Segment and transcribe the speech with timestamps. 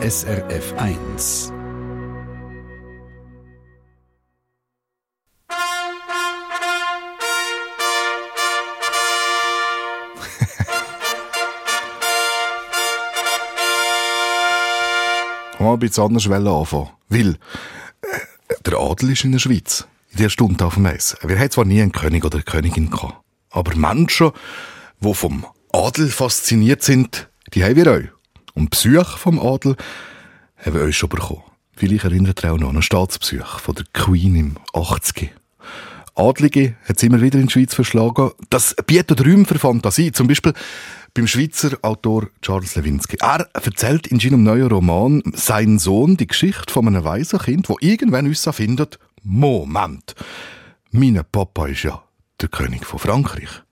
[0.00, 1.52] SRF 1.
[15.58, 16.90] mal ein bisschen anders anfangen.
[17.08, 17.36] Weil äh,
[18.64, 19.86] der Adel ist in der Schweiz.
[20.12, 21.16] In der Stunde auf dem Eis.
[21.22, 23.16] Wir hatten zwar nie einen König oder eine Königin gehabt.
[23.50, 24.30] Aber Menschen,
[25.00, 28.17] die vom Adel fasziniert sind, die haben wir euch.
[28.58, 29.76] Und Besuch vom Adel
[30.56, 31.44] haben wir euch schon bekommen.
[31.76, 35.30] Vielleicht erinnert ihr auch noch an einen Staatsbesuch von der Queen im 80.
[36.16, 38.32] Adlige hat es immer wieder in die Schweiz verschlagen.
[38.50, 40.10] Das bietet Räume für Fantasie.
[40.10, 40.54] Zum Beispiel
[41.14, 43.18] beim Schweizer Autor Charles Lewinsky.
[43.20, 47.76] Er erzählt in seinem neuen Roman seinen Sohn die Geschichte von einem weisen Kind, wo
[47.80, 50.16] irgendwann uns findet, Moment,
[50.90, 52.02] mein Papa ist ja
[52.40, 53.62] der König von Frankreich.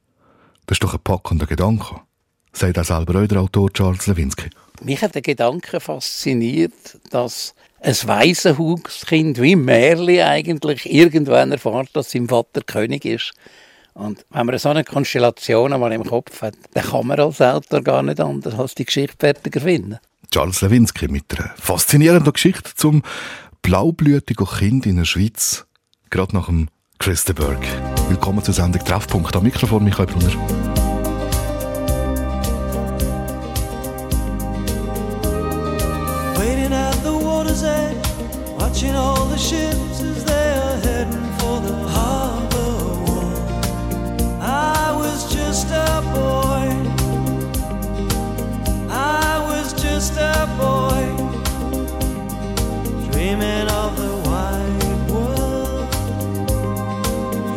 [0.67, 1.97] Das ist doch ein packender Gedanke.
[2.53, 4.49] Sagt er selber auch der Autor Charles Lewinsky.
[4.83, 6.73] Mich hat der Gedanke fasziniert,
[7.11, 13.33] dass ein Waisenhauskind wie Märli eigentlich irgendwann erfahrt, dass sein Vater König ist.
[13.95, 17.83] Und wenn man so eine Konstellation einmal im Kopf hat, dann kann man als Autor
[17.83, 19.99] gar nicht anders als die Geschichte fertig erfinden.
[20.31, 23.03] Charles Lewinsky mit einer faszinierenden Geschichte zum
[23.63, 25.67] blaublütigen Kind in der Schweiz,
[26.11, 27.65] gerade nach dem Christenberg.
[28.09, 29.35] Willkommen zur Sendung Treffpunkt.
[29.35, 30.56] Am Mikrofon Michael Brunner.
[38.77, 43.33] Watching all the ships as they are heading for the harbor wall.
[44.39, 46.69] I was just a boy.
[48.91, 51.07] I was just a boy,
[53.11, 55.91] dreaming of the wide world,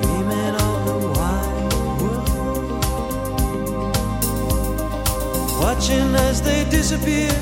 [0.02, 2.30] dreaming of the wide world.
[5.60, 7.34] Watching as they disappear,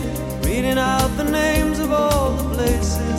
[0.41, 3.16] reading out the names of all the places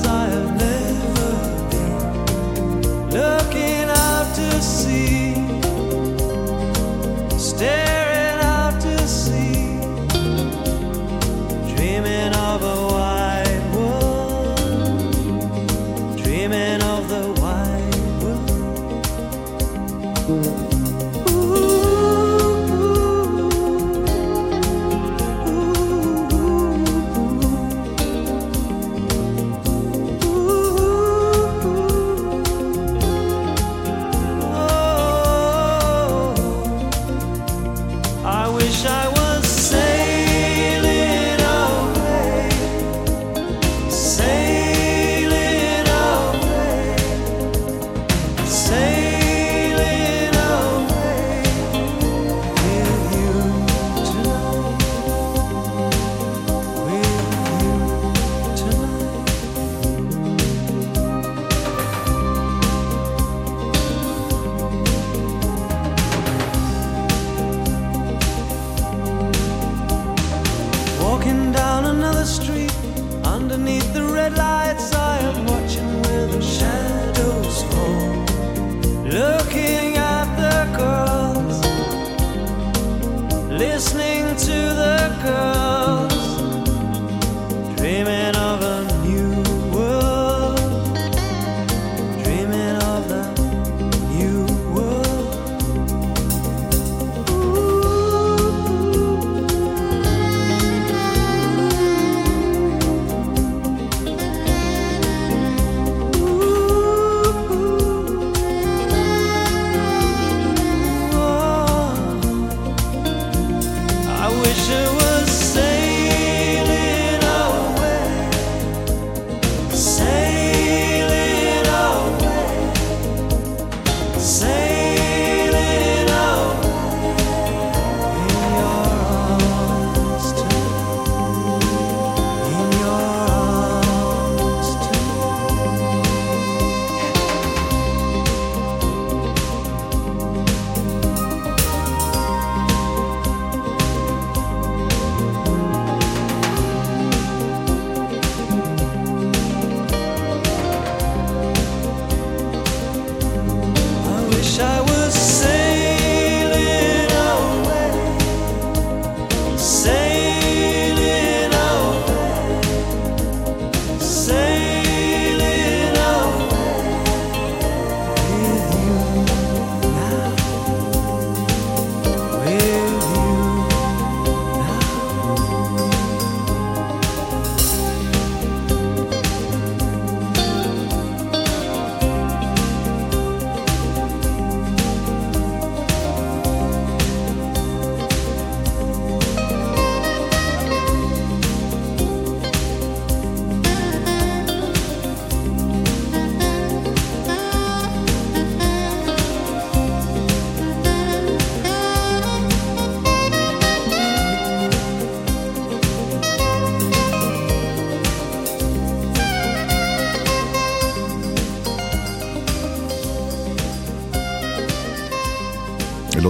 [3.18, 3.67] stuck in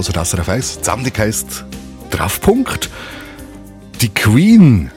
[0.07, 0.77] hören auf 1.
[0.79, 1.65] Die Sendung heisst
[2.09, 2.89] Treffpunkt.
[4.01, 4.89] Die Queen,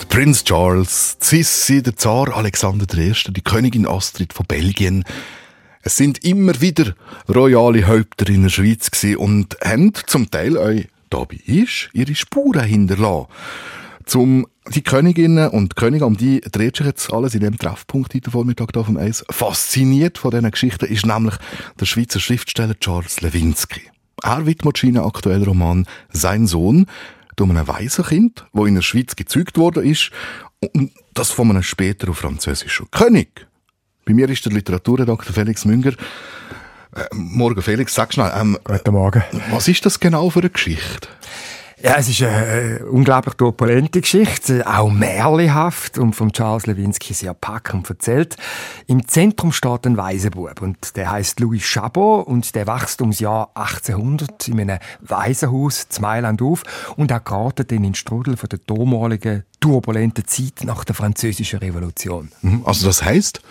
[0.00, 5.04] der Prinz Charles, die Sissi, der Zar Alexander I., die Königin Astrid von Belgien.
[5.82, 6.94] Es sind immer wieder
[7.28, 13.26] royale Häupter in der Schweiz und haben zum Teil euch dabei ist, ihre Spuren hinterlassen.
[14.06, 18.30] Zum die Königinnen und Könige, um die dreht sich jetzt alles in dem Treffpunkt heute
[18.30, 19.24] Vormittag hier vom Eis.
[19.30, 21.34] Fasziniert von diesen Geschichten ist nämlich
[21.80, 23.93] der Schweizer Schriftsteller Charles Lewinsky.
[24.24, 26.86] Er widmet seinen aktuellen Roman «Sein Sohn»
[27.38, 30.12] um einem Waisenkind, wo in der Schweiz gezeugt worden ist
[30.60, 33.46] und das von einem späteren französischen König.
[34.06, 35.92] Bei mir ist der Literaturredakteur Felix Münger.
[36.94, 38.32] Äh, morgen Felix, sag schnell.
[38.34, 39.24] Ähm, Guten Morgen.
[39.50, 41.08] Was ist das genau für eine Geschichte?
[41.84, 47.90] Ja, es ist eine unglaublich turbulente Geschichte, auch märchenhaft und von Charles Lewinsky sehr packend
[47.90, 48.36] erzählt.
[48.86, 53.50] Im Zentrum steht ein Waisenbub und der heißt Louis Chabot und der wächst ums Jahr
[53.52, 56.62] 1800 in einem Waisenhaus zu Mailand auf
[56.96, 62.32] und er gerät in den Strudel von der damaligen turbulenten Zeit nach der französischen Revolution.
[62.40, 63.42] Mhm, also das heißt?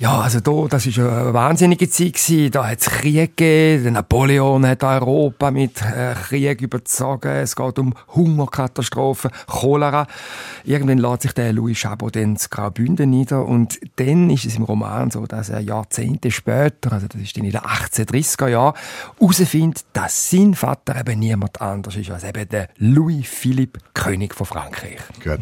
[0.00, 2.52] Ja, also da, das ist eine wahnsinnige Zeit gewesen.
[2.52, 3.82] Da hat es Krieg gegeben.
[3.82, 7.32] Der Napoleon hat Europa mit äh, Krieg überzogen.
[7.32, 10.06] Es geht um Hungerkatastrophen, Cholera.
[10.62, 13.44] Irgendwann lässt sich der Louis Chabot dann zu Graubünden nieder.
[13.44, 17.44] Und dann ist es im Roman so, dass er Jahrzehnte später, also das ist dann
[17.44, 18.74] in den 1830er Jahren,
[19.18, 24.46] herausfindet, dass sein Vater eben niemand anders ist als eben der Louis Philippe, König von
[24.46, 25.00] Frankreich.
[25.24, 25.40] Gut.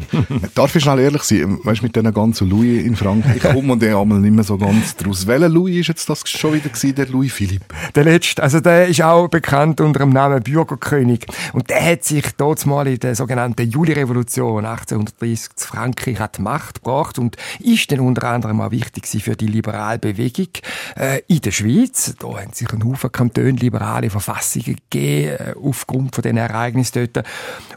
[0.55, 1.59] Darf ich schnell ehrlich sein?
[1.63, 4.57] Weißt du, mit diesen ganzen Louis in Frankreich kommt man den einmal nicht mehr so
[4.57, 5.27] ganz draus.
[5.27, 7.65] Welcher Louis ist das schon wieder gewesen, der Louis Philippe?
[7.93, 11.25] Der letzte, also der ist auch bekannt unter dem Namen Bürgerkönig.
[11.53, 16.41] Und der hat sich dort mal in der sogenannten Juli-Revolution 1830 zu Frankreich an die
[16.41, 20.49] Macht gebracht und ist dann unter anderem auch wichtig für die Liberalbewegung
[20.95, 22.15] äh, in der Schweiz.
[22.19, 27.27] Da haben sich ein Haufen Kantone liberale Verfassungen gegeben, äh, aufgrund von den Ereignissen dort.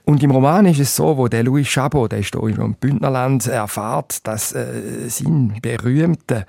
[0.04, 3.46] Und im Roman ist es so, wo der Louis Chabot, der ist hier im Bündnerland,
[3.46, 6.46] erfahrt, dass äh, sein berühmter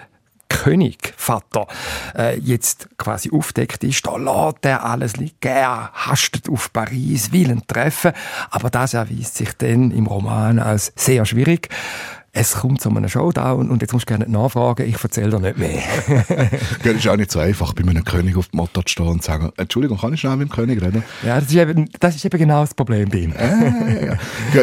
[0.51, 1.65] König, Vater,
[2.15, 5.35] äh, jetzt quasi aufdeckt ist, da lässt er alles liegen.
[5.41, 8.11] Er hastet auf Paris, will ihn treffen,
[8.49, 11.69] aber das erweist sich dann im Roman als sehr schwierig
[12.33, 15.57] es kommt zu einem Showdown und jetzt musst du gerne nachfragen, ich erzähle dir nicht
[15.57, 15.81] mehr.
[16.83, 19.21] Es ist auch nicht so einfach, bei einem König auf dem Motto zu stehen und
[19.21, 21.03] zu sagen, Entschuldigung, kann ich schnell mit dem König reden?
[21.25, 23.33] Ja, das ist eben, das ist eben genau das Problem bei ihm.
[23.33, 24.17] Äh, ja.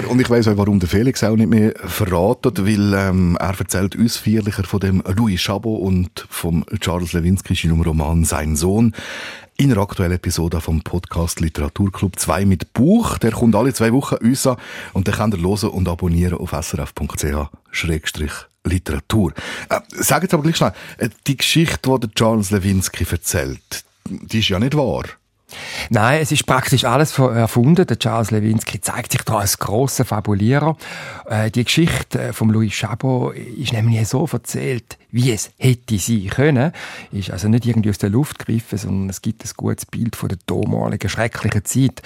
[0.08, 3.96] Und ich weiss auch, warum der Felix auch nicht mehr verratet, weil ähm, er erzählt
[3.96, 8.94] uns feierlicher von dem Louis Chabot und vom Charles Lewinsky in Roman «Sein Sohn»
[9.60, 13.18] in einer aktuellen Episode vom Podcast Literaturclub 2 mit Buch.
[13.18, 14.56] Der kommt alle zwei Wochen uns an
[14.92, 19.32] und den könnt ihr hören und abonnieren auf srf.ch-literatur.
[19.68, 24.38] Äh, sag jetzt aber gleich schnell, äh, die Geschichte, die der Charles Lewinsky erzählt, die
[24.38, 25.06] ist ja nicht wahr.
[25.90, 27.86] Nein, es ist praktisch alles erfunden.
[27.86, 30.76] Der Charles Lewinsky zeigt sich da als großer Fabulierer.
[31.26, 36.28] Äh, die Geschichte äh, von Louis Chabot ist nämlich so erzählt, wie es hätte sein
[36.28, 36.72] können.
[37.12, 40.28] Ist also nicht irgendwie aus der Luft gegriffen, sondern es gibt ein gutes Bild von
[40.28, 42.02] der damaligen schrecklichen Zeit.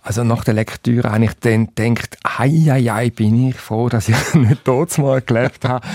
[0.00, 4.08] Also nach der Lektüre habe ich dann gedacht, hei, hei, hei, bin ich froh, dass
[4.08, 5.86] ich nicht mal gelebt habe.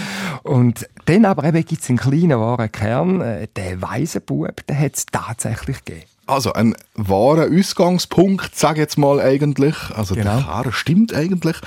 [0.43, 4.77] Und dann aber eben gibt es einen kleinen wahren Kern, äh, der weise Bub, den
[4.77, 6.12] hat es tatsächlich gegeben.
[6.25, 9.75] Also ein wahrer Ausgangspunkt, sage jetzt mal eigentlich.
[9.93, 10.35] Also genau.
[10.37, 11.57] der Kern stimmt eigentlich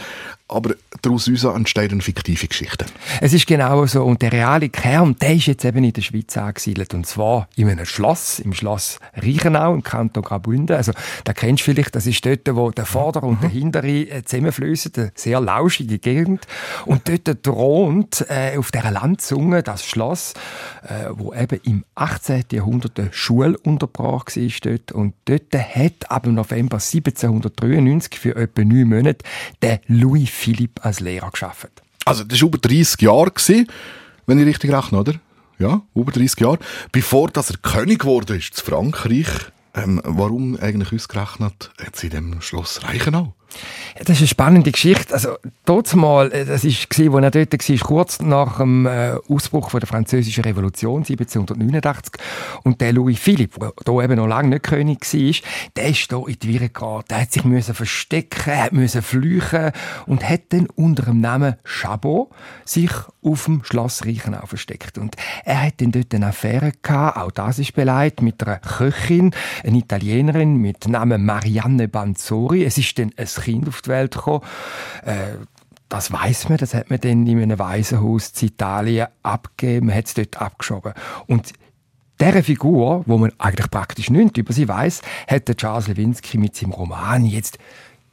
[0.49, 2.87] aber daraus entsteht eine fiktive Geschichte.
[3.21, 4.05] Es ist genau so.
[4.05, 6.95] Und der reale Kern, der ist jetzt eben in der Schweiz angesiedelt.
[6.95, 10.77] Und zwar in einem Schloss, im Schloss Reichenau, im Kanton Graubünden.
[10.77, 10.93] Also,
[11.25, 14.93] da kennst du vielleicht, das ist dort, wo der Vorder- und der Hintere äh, zusammenfließen,
[14.97, 16.47] eine sehr lauschige Gegend.
[16.85, 20.35] Und dort thront äh, auf dieser Landzunge das Schloss,
[20.85, 22.45] äh, wo eben im 18.
[22.53, 24.93] Jahrhundert eine Schule untergebracht war dort.
[24.93, 29.25] Und dort hat ab November 1793 für etwa neun Monate
[29.61, 31.83] der Louis Philipp als Lehrer geschafft.
[32.05, 33.33] Also das war über 30 Jahre,
[34.27, 35.15] wenn ich richtig rechne, oder?
[35.59, 36.59] Ja, über 30 Jahre.
[36.93, 39.29] Bevor dass er König geworden ist, zu Frankreich,
[39.75, 43.35] ähm, warum eigentlich ausgerechnet jetzt in dem Schloss Reichenau?
[43.99, 45.15] Das ist eine spannende Geschichte.
[45.15, 49.71] Also, dort mal, äh, das gesehen, wo er dort war, kurz nach dem äh, Ausbruch
[49.71, 52.15] der Französischen Revolution 1789.
[52.63, 55.35] Und der Louis Philippe, der hier eben noch lange nicht König war,
[55.77, 57.07] der ist hier in die Wirre geraten.
[57.11, 59.73] Der hat sich müssen verstecken, er musste flüchten
[60.07, 62.29] und hat dann unter dem Namen Chabot
[62.65, 62.91] sich
[63.23, 64.99] auf dem Schloss Reichenau versteckt.
[64.99, 69.33] Und er hat dann dort eine Affäre gehabt, auch das ist beleidigt, mit einer Köchin,
[69.65, 72.65] eine Italienerin mit Namen Marianne Banzori.
[72.65, 74.43] Es ist dann ein Kind auf die Welt gekommen.
[75.05, 75.37] Äh,
[75.89, 80.15] das weiß man, das hat man dann in einem Waisenhaus in Italien abgegeben, hat es
[80.15, 80.95] dort abgeschoben.
[81.27, 81.53] Und
[82.21, 86.57] dieser Figur, wo man eigentlich praktisch nichts über sie weiß, hat der Charles Lewinsky mit
[86.57, 87.59] seinem Roman jetzt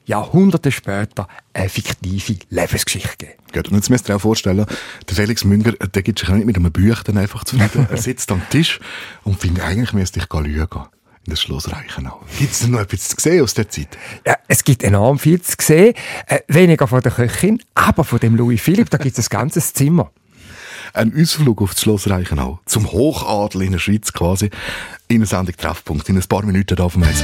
[0.05, 3.39] Jahrhunderte später eine fiktive Lebensgeschichte gegeben.
[3.53, 4.65] Gut, und jetzt müsst ihr auch vorstellen,
[5.07, 7.87] der Felix Münger, der gibt sich auch nicht mit einem Buch dann einfach zufrieden.
[7.89, 8.79] er sitzt am Tisch
[9.23, 10.89] und findet, eigentlich müsste ich schauen
[11.25, 12.21] das Schloss Reichenau.
[12.37, 13.97] Gibt es noch etwas zu sehen aus der Zeit?
[14.25, 15.93] Ja, es gibt enorm viel zu sehen.
[16.27, 19.73] Äh, weniger von der Köchin, aber von dem Louis Philipp, da gibt es ein ganzes
[19.73, 20.11] Zimmer.
[20.93, 24.49] Ein Ausflug auf das Schloss Reichenau, zum Hochadel in der Schweiz quasi,
[25.07, 27.23] in einer Sendung Treffpunkt, in ein paar Minuten da auf dem Eis.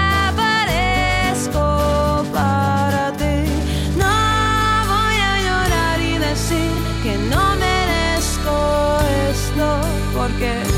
[10.29, 10.70] es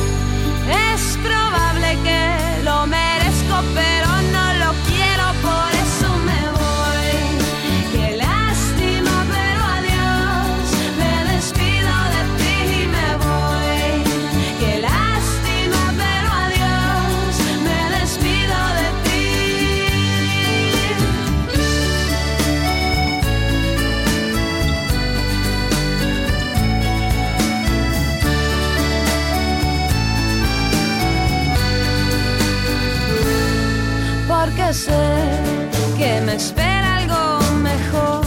[34.73, 38.25] que me espera algo mejor,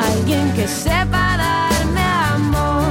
[0.00, 2.02] alguien que sepa darme
[2.34, 2.82] amor,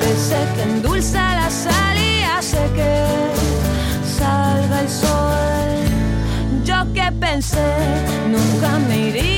[0.00, 3.06] de ese que endulza la sal y hace que
[4.18, 6.62] salga el sol.
[6.62, 7.72] Yo que pensé,
[8.28, 9.35] nunca me iría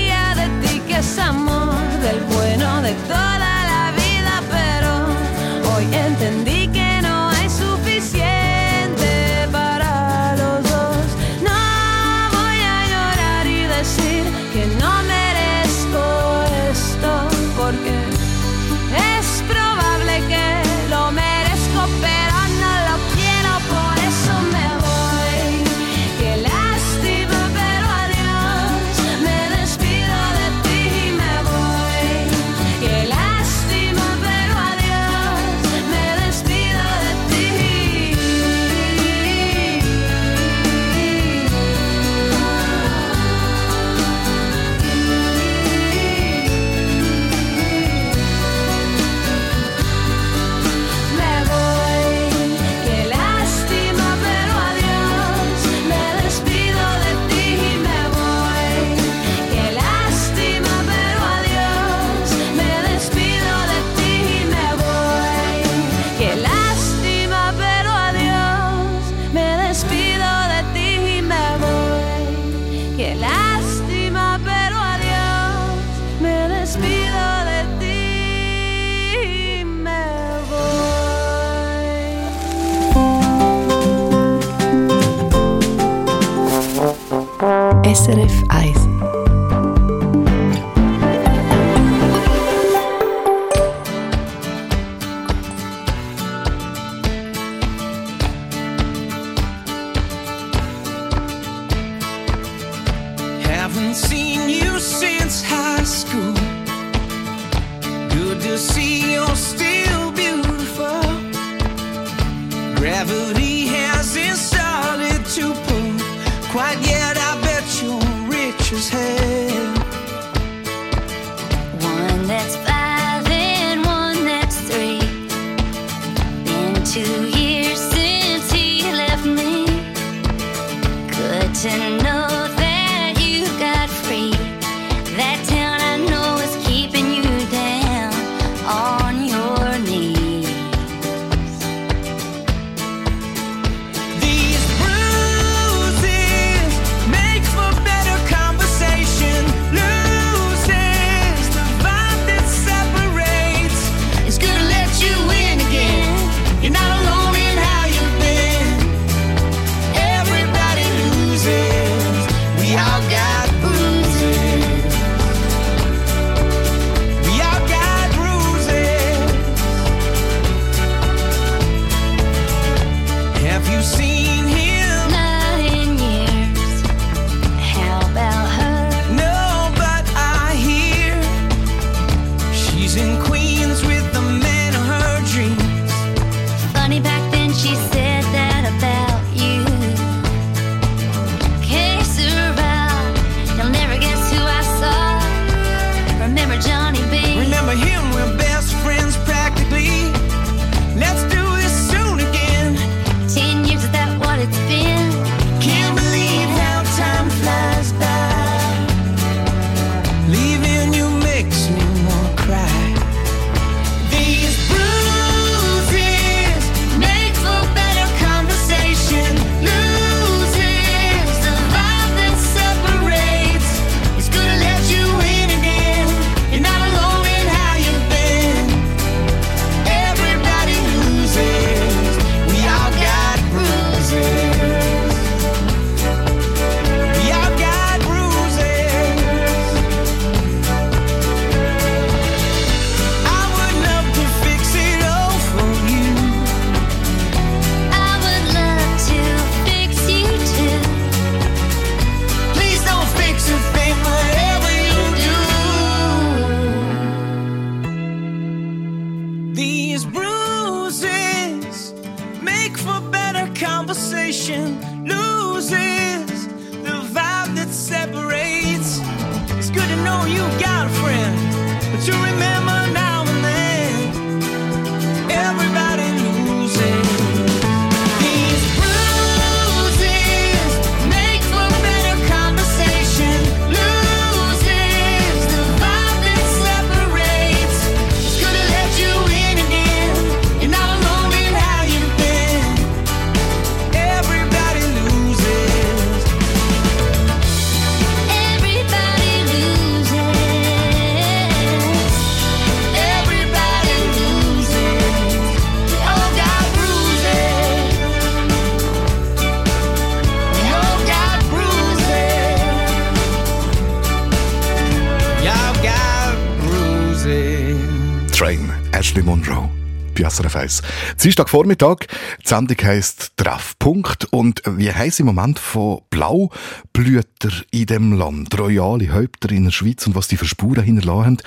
[318.38, 319.68] Train, Ashley Monroe.
[320.16, 320.82] Bei SRF 1.
[321.20, 322.06] Dienstagvormittag.
[322.44, 324.26] Die Sendung heisst Treffpunkt.
[324.26, 328.56] Und wie heisst im Moment von Blaublüter in dem Land?
[328.56, 331.38] Royale Häupter in der Schweiz und was die für Spuren hinterlassen haben.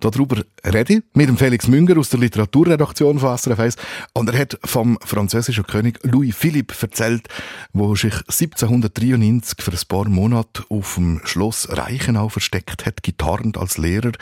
[0.00, 3.76] Darüber rede ich mit dem Felix Münger aus der Literaturredaktion von SRF 1.
[4.12, 7.28] Und er hat vom französischen König Louis Philippe erzählt,
[7.72, 13.78] der sich 1793 für ein paar Monate auf dem Schloss Reichenau versteckt hat, getarnt als
[13.78, 14.12] Lehrer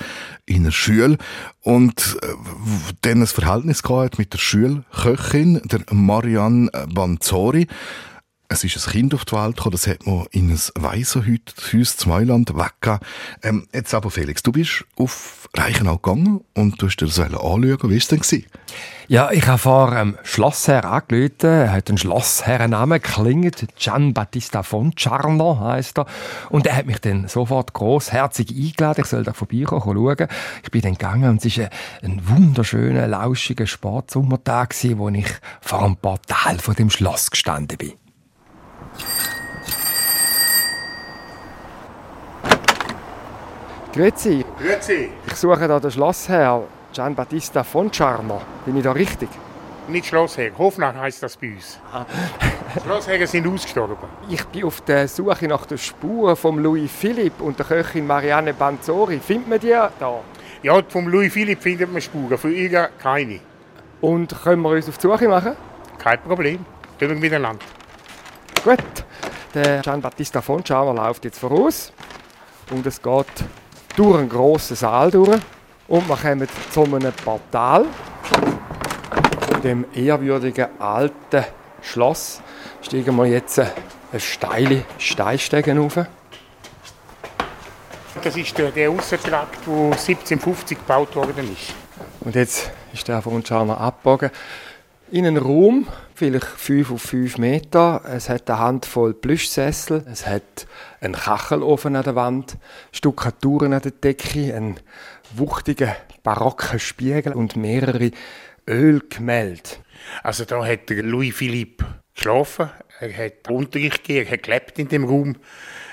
[0.47, 1.19] in einer Schule
[1.63, 2.27] und äh,
[3.03, 7.67] dann ein Verhältnis gehabt mit der Schulköchin, der Marianne Banzori.
[8.53, 12.09] Es ist ein Kind auf die Welt gekommen, das hat man in ein Waisenhaus zu
[12.11, 12.99] Mailand weggegeben.
[13.43, 17.63] Ähm, jetzt aber Felix, du bist auf Reichenau gegangen und du hast dir das anschauen.
[17.65, 18.21] Wie war es denn?
[18.21, 18.45] Gewesen?
[19.09, 21.49] Ja, ich habe vor einem Schlossherr angerufen.
[21.49, 23.69] Er hat einen Schlossherrennamen klingelt.
[23.79, 26.07] Gian Battista von Czarno heisst er.
[26.51, 29.01] Und er hat mich dann sofort großherzig eingeladen.
[29.03, 30.29] Ich soll da vorbeikommen, schauen.
[30.63, 31.71] Ich bin dann gegangen und es war ein,
[32.03, 37.93] ein wunderschöner, lauschiger Sportsommertag, wo ich vor dem Portal von dem Schloss gestanden bin.
[43.93, 44.45] Grüezi.
[44.59, 45.11] Grüezi.
[45.27, 46.63] Ich suche hier den Schlossherr
[46.95, 48.41] Gian Battista von Czarno.
[48.65, 49.29] Bin ich da richtig?
[49.89, 51.79] Nicht Schlossherr, Hofnarr heißt das bei uns.
[52.85, 53.97] Schlossherren sind ausgestorben.
[54.31, 58.55] Ich bin auf der Suche nach den Spuren von Louis Philipp und der Köchin Marianne
[58.55, 59.19] Banzori.
[59.19, 59.91] Findet man die da?
[60.63, 63.41] Ja, vom Louis Philipp findet man Spuren, für ihr keine.
[64.01, 65.55] Und können wir uns auf die Suche machen?
[65.99, 66.65] Kein Problem.
[66.99, 67.65] Gehen wir miteinander.
[68.65, 68.79] Gut.
[69.55, 71.93] Der Gian Battista von Czarno läuft jetzt voraus.
[72.71, 73.27] Und es geht
[73.97, 75.41] durch einen grossen Saal durch.
[75.89, 77.87] Und wir kommen zu einem Portal.
[79.65, 81.45] Dem ehrwürdigen alten
[81.81, 82.41] Schloss
[82.83, 85.99] steigen wir jetzt eine steile Steinstege rauf.
[88.23, 91.75] Das ist der, der Aussentrakt, der 1750 gebaut worden ist.
[92.21, 94.31] Und jetzt ist der von Czarno abgebogen.
[95.13, 98.01] In einen Raum, vielleicht 5 auf 5 Meter.
[98.07, 100.07] Es hat eine Handvoll Plüschsessel.
[100.11, 100.67] Es hat
[101.03, 102.57] einen Kachelofen an der Wand,
[102.93, 104.81] Stuckaturen an der Decke, einen
[105.35, 108.11] wuchtigen barocken Spiegel und mehrere
[108.67, 109.69] Ölgemälde.
[110.23, 115.05] Also da hat Louis Philippe geschlafen, er hat Unterricht gegeben, er hat gelebt in dem
[115.05, 115.37] Raum.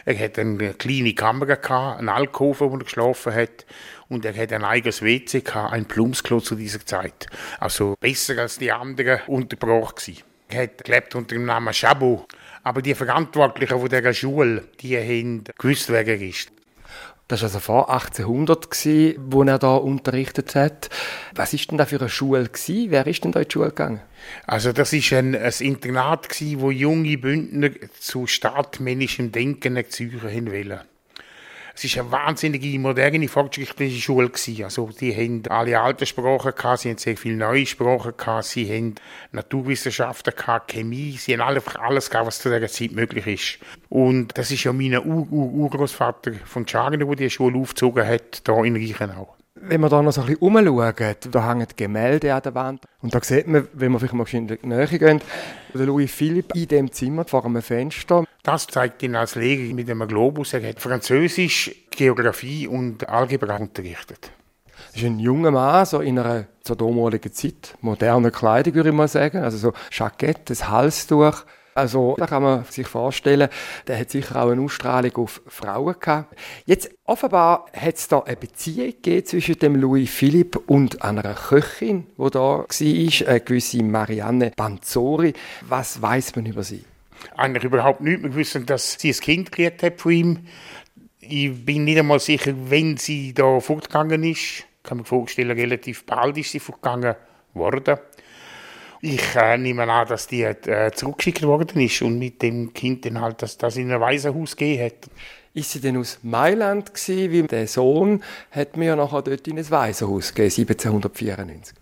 [0.05, 3.65] Er hat eine kleine Kammer gehabt, einen Alkoven, wo er geschlafen hat.
[4.10, 7.28] Und er hat ein eigenes WC gehabt, ein Plumpsklo zu dieser Zeit.
[7.60, 10.24] Also besser als die anderen untergebracht gewesen.
[10.48, 12.26] Er hat gelebt unter dem Namen Chabot.
[12.63, 16.52] Aber die Verantwortlichen von dieser Schule, die haben gewusst, wer er ist.
[17.28, 20.89] Das war also vor 1800, gewesen, wo er da unterrichtet hat.
[21.36, 22.89] Was ist denn da für eine Schule gewesen?
[22.89, 24.02] Wer ist denn da in die Schule gegangen?
[24.48, 27.69] Also das ist ein, ein Internat gewesen, wo junge Bündner
[28.00, 30.80] zu staatsmännischem Denken erziehen wollen.
[31.80, 34.65] Es ist eine wahnsinnige, moderne, fortschrittliche Schule gewesen.
[34.65, 38.70] Also die haben alle alten Sprachen gehabt, sie haben sehr viele neue Sprachen gehabt, sie
[38.70, 38.96] haben
[39.32, 43.60] Naturwissenschaften gehabt, Chemie, sie haben alles, alles gehabt, was zu dieser Zeit möglich ist.
[43.88, 48.76] Und das ist ja mein Ur-Urgroßvater von Schagner, der die Schule aufgezogen hat, hier in
[48.76, 49.38] Reichenau.
[49.62, 52.86] Wenn wir da noch so ein bisschen umschauen, da hängen Gemälde an der Wand.
[53.02, 55.22] Und da sieht man, wenn wir vielleicht mal in die Nähe gehen,
[55.74, 58.26] der Louis Philippe in dem Zimmer vor einem Fenster.
[58.43, 60.54] Das zeigt ihn als Lehrer mit einem Globus.
[60.54, 64.32] Er hat Französisch, Geografie und Algebra unterrichtet.
[64.88, 68.95] Das ist ein junger Mann, so in einer zur damaligen Zeit moderner Kleidung, würde ich
[68.95, 69.39] mal sagen.
[69.39, 71.43] Also so Jackett, das Halstuch.
[71.80, 73.48] Also, da kann man sich vorstellen,
[73.88, 76.36] der hat sicher auch eine Ausstrahlung auf Frauen gehabt.
[76.65, 82.30] Jetzt, offenbar hat es da eine Beziehung zwischen dem Louis Philipp und einer Köchin, die
[82.32, 85.32] da war, eine gewisse Marianne Banzori.
[85.62, 86.84] Was weiß man über sie?
[87.38, 88.24] Eigentlich überhaupt nichts.
[88.24, 90.39] Wir wissen, dass sie ein Kind gekriegt hat von ihm.
[91.22, 94.39] Ich bin nicht einmal sicher, wenn sie da fortgegangen ist.
[94.39, 97.15] Ich kann mir vorstellen, relativ bald ist sie fortgegangen
[97.54, 98.00] worden.
[99.02, 103.22] Ich äh, nehme an, dass die äh, zurückgeschickt worden ist und mit dem Kind dann
[103.22, 105.10] halt, dass das in ein Waisenhaus gegeben hat.
[105.54, 109.58] Ist sie denn aus Mailand gewesen, wie der Sohn hat mir ja nachher dort in
[109.58, 111.76] ein Waisenhaus gegeben, 1794?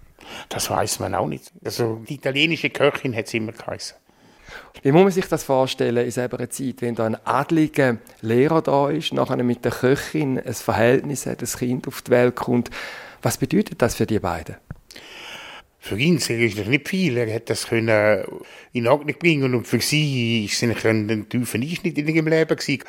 [0.49, 1.51] Das weiß man auch nicht.
[1.63, 3.97] Also die italienische Köchin hat es immer geheißen.
[4.83, 8.89] Wie muss man sich das vorstellen in selber Zeit, wenn da ein adliger Lehrer da
[8.89, 12.69] ist, nachher mit der Köchin ein Verhältnis hat, ein Kind auf die Welt kommt?
[13.21, 14.55] Was bedeutet das für die beiden?
[15.87, 17.15] Für ihn ist das nicht viel.
[17.15, 18.21] Er hat das können
[18.73, 22.83] in Ordnung bringen und für sie ist es ein tiefer Einschnitt in ihrem Leben gewesen.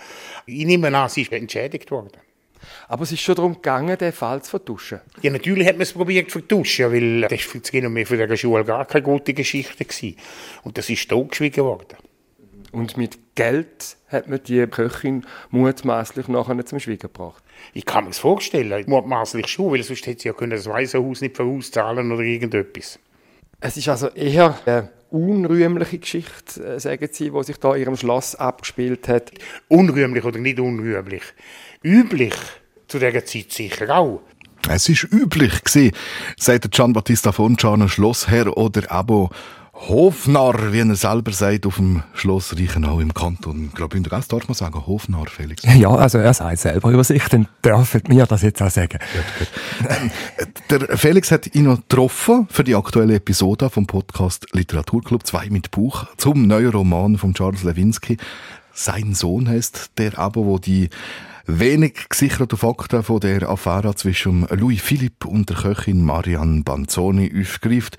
[0.47, 2.19] Ich nehme an, sie ist entschädigt worden.
[2.89, 5.01] Aber es ist schon darum gegangen, den Fall zu vertuschen.
[5.23, 8.19] Ja, natürlich hat man es probiert zu vertuschen, weil das war für die Genommen von
[8.19, 10.17] dieser Schule gar keine gute Geschichte gewesen.
[10.65, 11.99] Und das ist totgeschwiegen worden.
[12.73, 17.43] Und mit Geld hat man die Köchin mutmaßlich nachher zum Schweigen gebracht.
[17.73, 21.21] Ich kann mir das vorstellen, mutmaßlich schon, weil sonst hätte sie ja können das Waisenhaus
[21.21, 22.99] nicht vorauszahlen oder irgendetwas.
[23.61, 27.97] Es ist also eher eine unrühmliche Geschichte, äh, sagen Sie, die sich da in Ihrem
[27.97, 29.33] Schloss abgespielt hat.
[29.69, 31.23] Unrühmlich oder nicht unrühmlich.
[31.83, 32.35] Üblich
[32.87, 34.23] zu dieser Zeit sicher auch.
[34.69, 35.93] Es ist üblich gewesen,
[36.37, 39.31] sagt Gian Battista Fontana, Schlossherr oder Abo
[39.87, 44.11] Hofnarr, wie er selber sagt, auf dem Schloss Reichenau im Kanton Graubünden.
[44.11, 45.63] Das darf man sagen, Hofnarr, Felix.
[45.79, 48.99] Ja, also er sagt selber über sich, dann dürfen wir das jetzt auch sagen.
[49.89, 50.11] Ähm,
[50.71, 55.71] der Felix hat ihn noch getroffen für die aktuelle Episode vom Podcast Literaturclub 2 mit
[55.71, 58.17] Buch zum neuen Roman von Charles Lewinsky.
[58.73, 60.91] Sein Sohn heißt der aber, wo die
[61.47, 67.97] wenig gesicherten Fakten von der Affäre zwischen Louis Philipp und der Köchin Marianne Banzoni aufgreift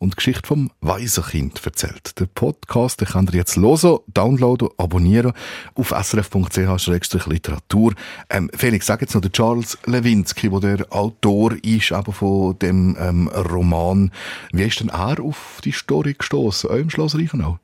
[0.00, 2.18] und Geschichte vom Waisenkind erzählt.
[2.18, 5.32] Der Podcast den könnt ihr jetzt hören, downloaden, abonnieren
[5.74, 7.92] auf srf.ch-literatur.
[8.30, 12.96] Ähm, Felix, sag jetzt noch der Charles Lewinsky, der der Autor ist aber von dem
[12.98, 14.10] ähm, Roman.
[14.52, 16.70] Wie ist denn er auf die Story gestoßen?
[16.70, 17.58] Auch im Schloss Reichenau?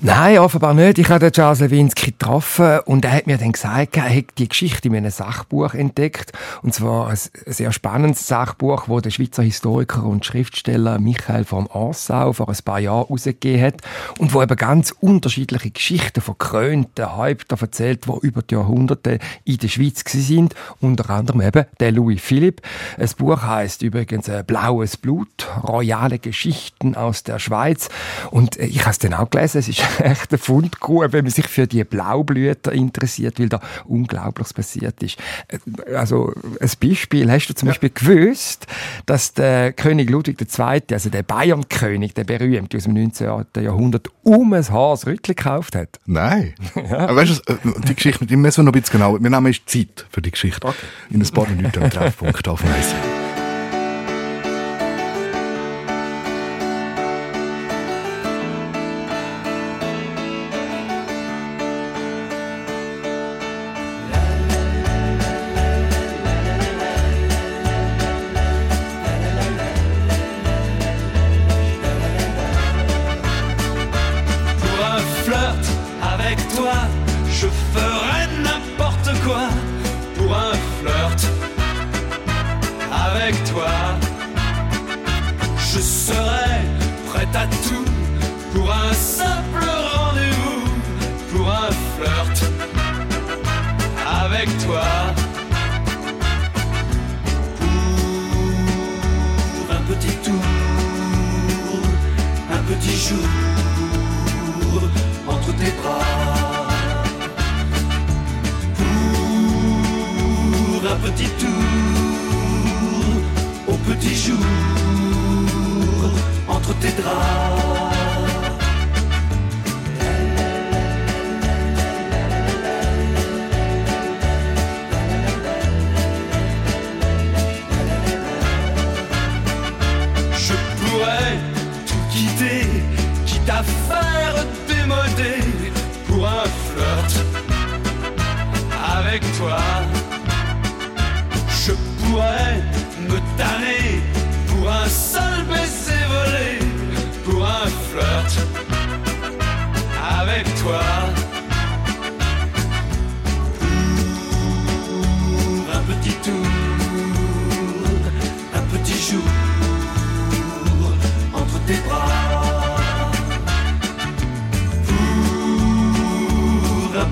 [0.00, 0.98] Nein, offenbar nicht.
[0.98, 4.48] Ich habe den Charles Lewinsky getroffen und er hat mir dann gesagt, er hätte die
[4.48, 6.32] Geschichte in einem Sachbuch entdeckt.
[6.62, 12.32] Und zwar ein sehr spannendes Sachbuch, wo der Schweizer Historiker und Schriftsteller Michael von Ansau
[12.32, 13.74] vor ein paar Jahren herausgegeben hat
[14.18, 19.58] und wo eben ganz unterschiedliche Geschichten von krönten Häuptern erzählt, die über die Jahrhunderte in
[19.58, 20.54] der Schweiz sind.
[20.80, 22.62] Unter anderem eben der Louis Philipp.
[22.98, 27.88] Das Buch heißt übrigens äh, Blaues Blut, royale Geschichten aus der Schweiz.
[28.30, 29.58] Und äh, ich habe es dann auch gelesen.
[29.58, 34.54] Es ist echt ein Fundgrube, wenn man sich für die Blaublüter interessiert, weil da Unglaubliches
[34.54, 35.18] passiert ist.
[35.48, 38.66] Äh, also ein Beispiel, hast du zum Beispiel gewusst,
[39.06, 41.22] dass der König Ludwig II., also der
[41.68, 43.44] Bayernkönig, der berühmte aus dem 19.
[43.60, 46.00] Jahrhundert, um ein Haas Rüttli gekauft hat?
[46.06, 46.54] Nein.
[46.90, 49.20] Aber weißt du, äh, die Geschichte, die müssen wir noch ein bisschen genau.
[49.20, 50.72] Wir nehmen jetzt Zeit für die Geschichte.
[51.10, 52.70] In ein paar Minuten am Treffpunkt auf dem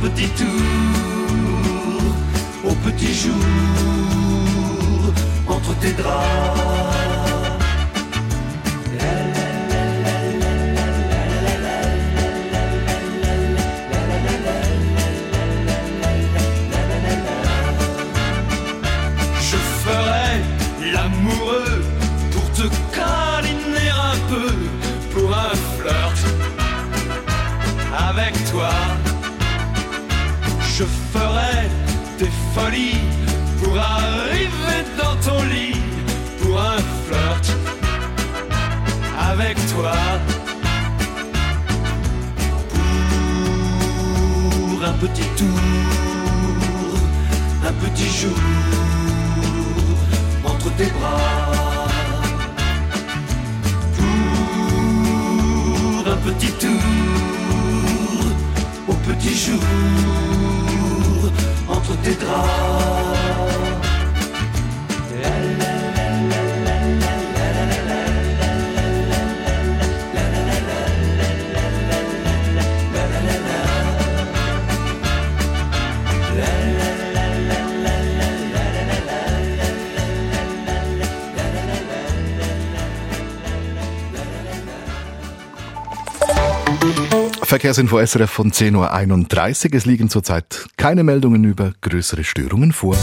[0.00, 0.46] petit tour
[2.64, 3.34] au petit jour
[5.46, 6.26] entre tes draps.
[19.40, 20.18] Je ferai
[32.54, 33.00] folie
[33.62, 35.80] pour arriver dans ton lit
[36.40, 37.46] pour un flirt
[39.30, 39.92] avec toi.
[44.70, 45.60] Pour un petit tour,
[47.66, 48.38] un petit jour
[50.44, 51.88] entre tes bras.
[55.96, 56.82] Pour un petit tour,
[58.88, 59.62] au petit jour
[61.88, 63.08] tous tes draps.
[87.48, 89.74] Verkehrsinfo SRF von 10.31 Uhr.
[89.74, 92.96] Es liegen zurzeit keine Meldungen über größere Störungen vor.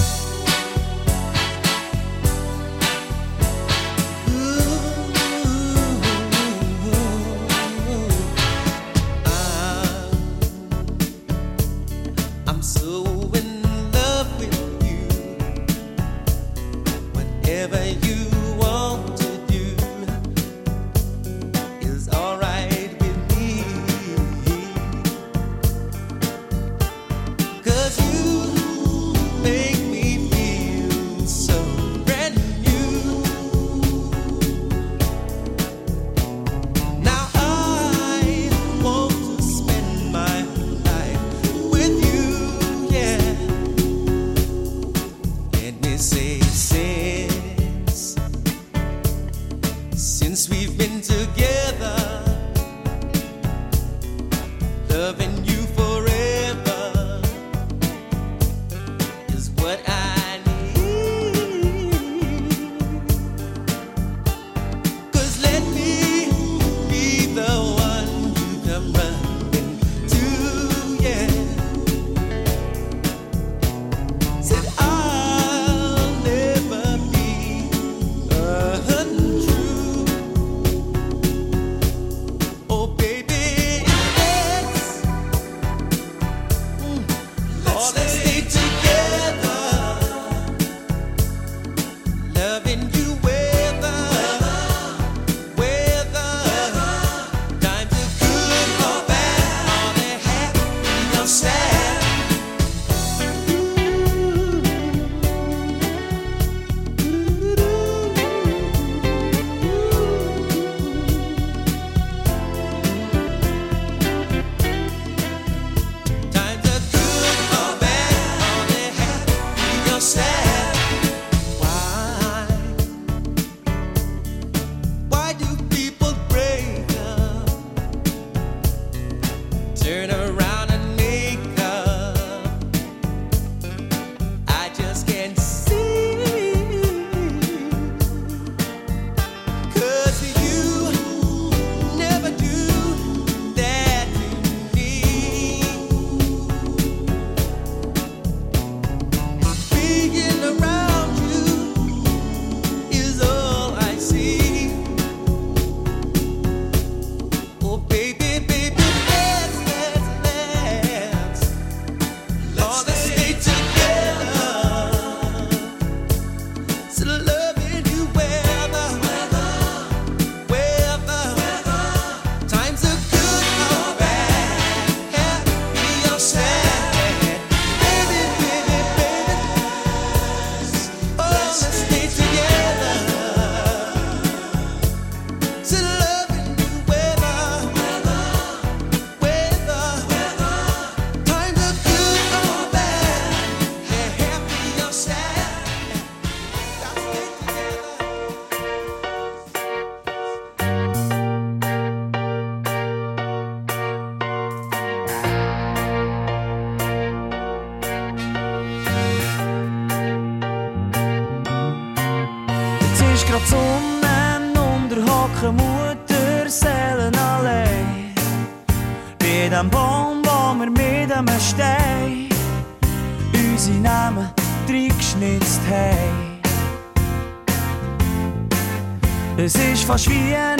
[229.37, 230.59] Es ist fast wie ein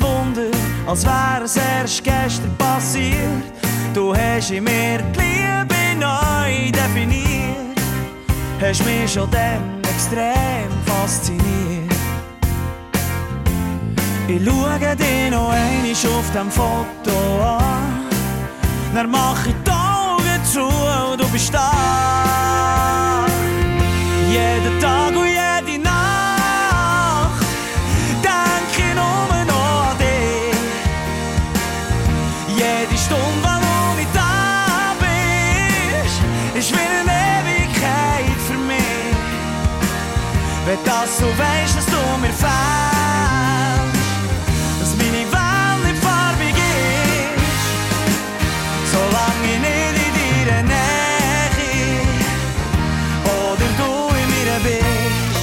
[0.00, 0.50] Wunder,
[0.86, 3.44] als wäre es erst gestern passiert.
[3.94, 7.78] Du hast in mir die Liebe neu definiert,
[8.60, 11.92] hast mich schon dem extrem fasziniert.
[14.26, 18.06] Ich schaue dich noch einmal auf dem Foto an,
[18.92, 22.05] dann mach ich die Augen zu und du bist da.
[40.76, 42.44] Wenn das du weißt, dass du mir fehlst,
[44.80, 47.66] dass meine Welt nicht farbig ist,
[48.92, 50.12] solange ich nicht in
[50.46, 52.00] deiner Nähe
[53.24, 55.40] oder du in mir bist.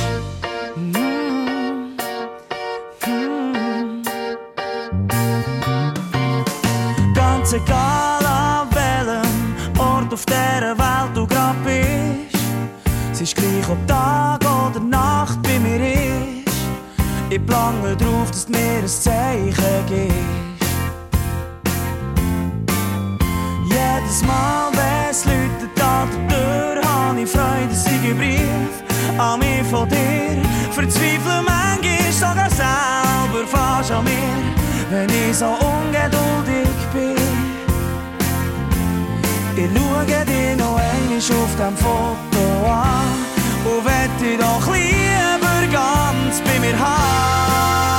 [7.15, 12.38] Ganz egal an welchem Ort auf dieser Welt du grad bist,
[13.13, 14.12] es ist gleich ob Tag
[17.44, 19.54] Ich plange drauf, dass du mir ein Zeichen
[19.88, 20.16] gibst.
[23.66, 29.68] Jedes Mal, wenn es läutet an der Tür, habe ich Freude, einen Brief an mich
[29.70, 30.42] von dir.
[30.72, 34.12] Verzweifle manchmal sogar selber fast an mir,
[34.90, 37.18] wenn ich so ungeduldig bin.
[39.56, 43.20] Ich schaue dich noch einmal auf dem Foto an
[43.66, 45.03] und wette doch lieber
[45.74, 47.93] ganz bei mir haben.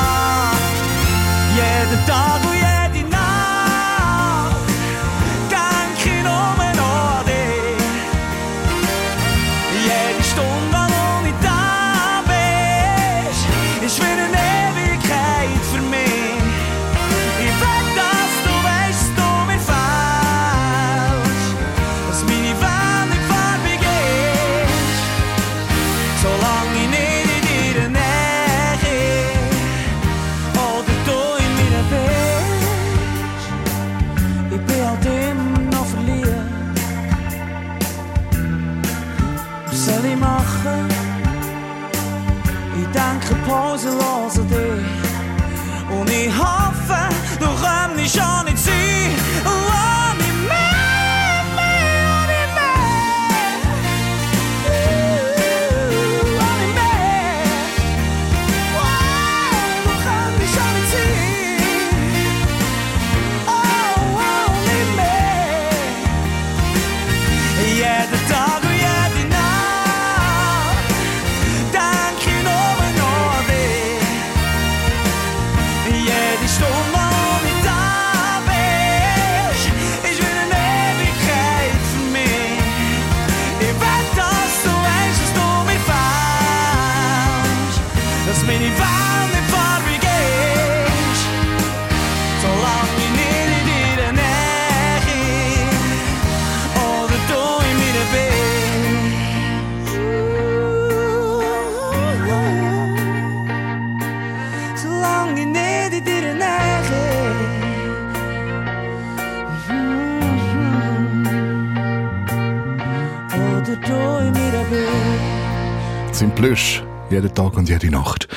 [116.14, 116.18] Bist.
[116.20, 118.28] Sind Plüsch, jeden Tag und jede Nacht.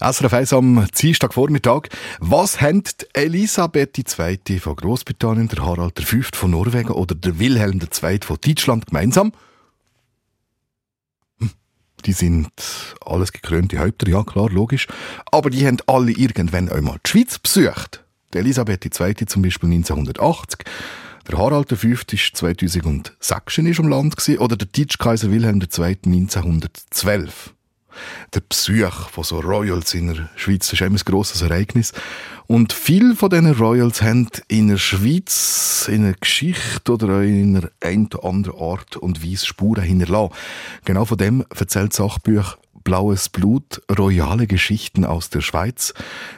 [0.00, 1.88] SRF 1 am Dienstagvormittag.
[2.20, 2.82] Was haben
[3.12, 4.58] Elisabeth II.
[4.60, 6.18] von Großbritannien, der Harald V.
[6.32, 8.20] von Norwegen oder der Wilhelm II.
[8.22, 9.32] von Deutschland gemeinsam?
[11.40, 11.50] Hm,
[12.06, 12.50] Die sind
[13.04, 14.86] alles gekrönte Häupter, ja klar, logisch.
[15.32, 18.04] Aber die haben alle irgendwann einmal die Schweiz besucht.
[18.32, 19.26] Elisabeth II.
[19.26, 20.60] zum Beispiel 1980.
[21.30, 21.88] Der Harald V.
[21.88, 25.96] ist 2006 ist im Land gewesen, oder der Deutschkaiser Wilhelm II.
[26.04, 27.54] 1912.
[28.34, 31.92] Der Besuch von so Royals in der Schweiz ist immer ein grosses Ereignis.
[32.46, 37.70] Und viele von diesen Royals haben in der Schweiz in einer Geschichte oder in einer
[37.80, 40.34] ein oder anderen Art und Weise Spuren hinterlassen.
[40.84, 45.94] Genau von dem erzählt das Sachbuch Blaues Blut, royale Geschichten aus der Schweiz.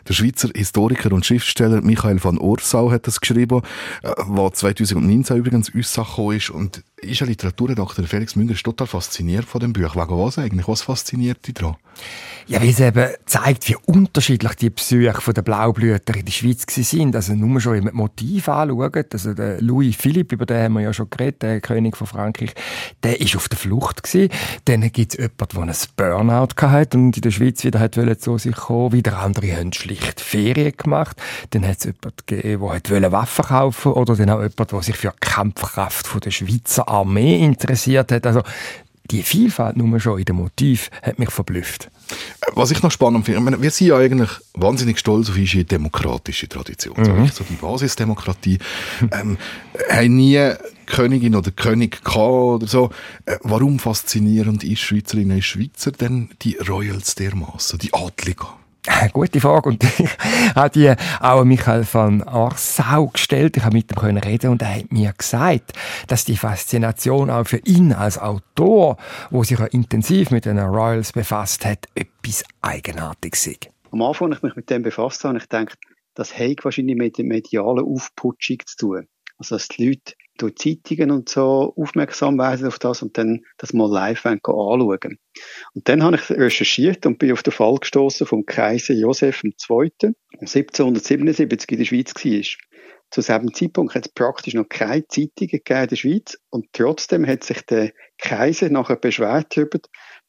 [0.09, 3.63] Der Schweizer Historiker und Schriftsteller Michael van Orsau hat das geschrieben,
[4.03, 6.51] äh, was 2019 übrigens uns gekommen ist.
[6.51, 9.97] Und ist ein Literaturredakteur Felix Münger ist total fasziniert von dem Buch.
[9.97, 10.67] Wegen was eigentlich?
[10.67, 11.77] Was fasziniert dich daran?
[12.47, 17.17] Ja, weil es eben zeigt, wie unterschiedlich die Besuche der Blaublüter in der Schweiz sind.
[17.17, 20.93] Also nur schon, die Motive anschaut, also der Louis Philippe, über den haben wir ja
[20.93, 22.55] schon geredet, der König von Frankreich,
[23.03, 24.31] der ist auf der Flucht gewesen.
[24.67, 28.19] Dann gibt es jemanden, der ein Burnout hatte und in der Schweiz wieder hat wollte
[28.19, 28.93] zu sich kommen.
[28.93, 31.21] Wieder andere haben schlicht Ferien gemacht.
[31.51, 34.97] Dann hat es jemanden gegeben, der wollte Waffen kaufen oder dann auch jemand, der sich
[34.97, 38.27] für die Kampfkraft der Schweizer Armee interessiert hat.
[38.27, 38.43] Also
[39.11, 41.91] die Vielfalt nur schon in dem Motiv hat mich verblüfft.
[42.55, 46.97] Was ich noch spannend finde, wir sind ja eigentlich wahnsinnig stolz auf unsere demokratische Tradition.
[46.97, 47.29] Mhm.
[47.29, 48.59] so die Basisdemokratie.
[49.13, 49.39] ähm,
[49.91, 50.53] haben nie
[50.87, 52.91] Königin oder König gehabt oder so.
[53.27, 58.47] Äh, warum faszinieren ist Schweizerinnen und Schweizer denn die Royals dermaßen, die Adligen?
[59.13, 59.69] Gute Frage.
[59.69, 60.09] Und ich
[60.55, 63.57] habe die auch Michael van Arsau gestellt.
[63.57, 65.73] Ich habe mit ihm können reden und er hat mir gesagt,
[66.07, 68.97] dass die Faszination auch für ihn als Autor,
[69.31, 73.71] wo sich ja intensiv mit den Royals befasst hat, etwas Eigenartiges ist.
[73.91, 75.79] Am Anfang, als ich mich mit dem befasst habe, ich gedacht,
[76.15, 79.07] das hat wahrscheinlich mit der medialen Aufputschung zu tun.
[79.39, 83.73] Also, dass die Leute durch Zeitungen und so aufmerksam werden auf das und dann das
[83.73, 85.19] mal live anschauen.
[85.75, 89.93] Und dann habe ich recherchiert und bin auf den Fall gestoßen vom Kaiser Josef II.,
[90.01, 92.67] der 1777 in der Schweiz war.
[93.11, 97.45] Zu diesem Zeitpunkt hat es praktisch noch keine Zeitungen in der Schweiz und trotzdem hat
[97.45, 99.79] sich der Kaiser nachher beschwert darüber,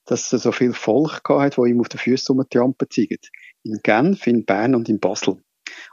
[0.05, 3.30] dass er so viel Volk gehabt hat, ihm auf den Füßen rumtrampen zeigt.
[3.64, 5.41] In Genf, in Bern und in Basel.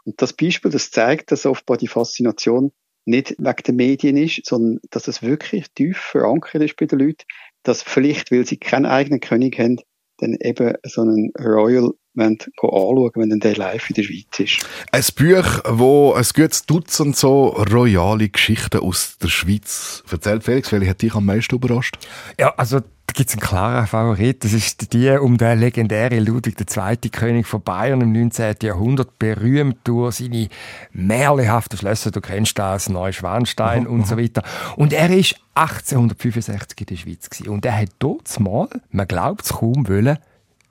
[0.04, 2.72] Und das Beispiel, das zeigt, dass offenbar die Faszination
[3.04, 7.24] nicht wegen den Medien ist, sondern dass es wirklich tief verankert ist bei den Leuten,
[7.62, 9.80] dass vielleicht, weil sie keinen eigenen König haben,
[10.18, 14.66] dann eben so einen Royal anschauen, wenn der live in der Schweiz ist.
[14.92, 20.44] Ein Buch, wo ein gutes Dutzend so royale Geschichten aus der Schweiz erzählt.
[20.44, 21.98] Felix, welche hat dich am meisten überrascht?
[22.38, 24.44] Ja, also da gibt es einen klaren Favorit.
[24.44, 28.56] Das ist die um den legendären Ludwig II., König von Bayern im 19.
[28.62, 30.48] Jahrhundert, berühmt durch seine
[30.92, 32.10] märchenhaften Schlösser.
[32.10, 34.42] Du kennst das, Neuschwanstein und so weiter.
[34.76, 37.50] Und er ist 1865 in der Schweiz gewesen.
[37.50, 40.18] und er hat dort mal, man glaubt es kaum, wollen,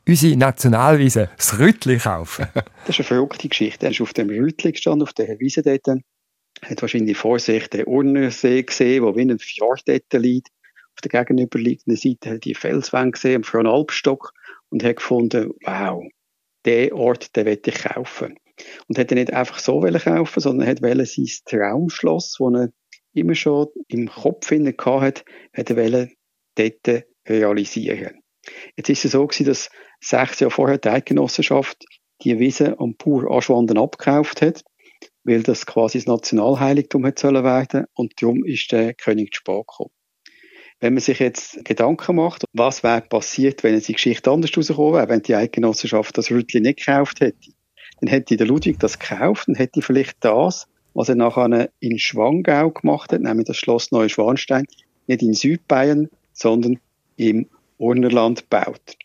[0.08, 2.48] unsere Nationalwiese, das Rüttli kaufen.
[2.86, 3.86] Das ist eine verrückte Geschichte.
[3.86, 5.88] Er ist auf dem Rüttli gestanden, auf der Wiese dort.
[6.62, 10.50] Hat wahrscheinlich vor sich den Urnersee gesehen, wo wie ein Fjord dort liegt.
[10.96, 14.34] Auf der gegenüberliegenden Seite hat er die Felswände gesehen, am Fronalpstock
[14.70, 16.04] und hat gefunden, wow,
[16.66, 18.36] den Ort, den will ich kaufen.
[18.88, 22.70] Und hat er nicht einfach so kaufen, sondern hat sein Traumschloss, das er
[23.14, 25.24] immer schon im Kopf hatte,
[25.54, 26.10] hat er
[26.56, 28.23] dort realisieren.
[28.76, 29.70] Jetzt ist es so gewesen, dass
[30.00, 31.86] sechs Jahre vorher die Eidgenossenschaft
[32.24, 34.64] die Wiese am Pur Aschwanden abgekauft hat,
[35.24, 39.92] weil das quasi das Nationalheiligtum hat sollen werden und darum ist der König zu gekommen.
[40.80, 45.10] Wenn man sich jetzt Gedanken macht, was wäre passiert, wenn die Geschichte anders rausgekommen wäre,
[45.10, 47.52] wenn die Eidgenossenschaft das Rüttli nicht gekauft hätte,
[48.02, 52.72] dann hätte der Ludwig das gekauft und hätte vielleicht das, was er nachher in Schwangau
[52.72, 54.66] gemacht hat, nämlich das Schloss Neuschwanstein,
[55.08, 56.80] nicht in Südbayern, sondern
[57.16, 57.48] im
[57.78, 58.98] Urnerland gebaut.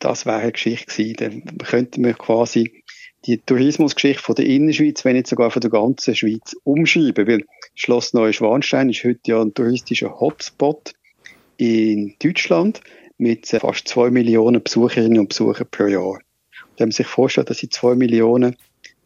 [0.00, 1.42] Das wäre eine Geschichte gewesen.
[1.44, 2.82] Dann könnte man quasi
[3.24, 7.26] die Tourismusgeschichte von der Innerschweiz, wenn nicht sogar von der ganzen Schweiz, umschreiben.
[7.26, 7.44] Weil
[7.74, 10.92] Schloss Neuschwanstein ist heute ja ein touristischer Hotspot
[11.56, 12.80] in Deutschland
[13.18, 16.14] mit fast zwei Millionen Besucherinnen und Besuchern pro Jahr.
[16.14, 16.20] Und
[16.78, 18.56] wenn man sich vorstellt, dass sie zwei Millionen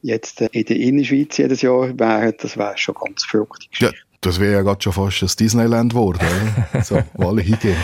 [0.02, 3.68] jetzt in der Innerschweiz jedes Jahr wären, das wäre schon ganz verrückt.
[3.78, 6.20] Ja, das wäre ja gerade schon fast das Disneyland geworden,
[6.82, 7.76] so, wo alle hingehen.